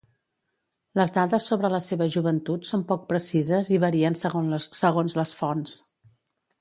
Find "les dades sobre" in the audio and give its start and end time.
0.99-1.69